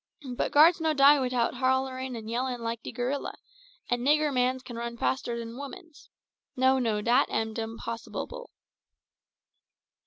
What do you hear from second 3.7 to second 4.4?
an' nigger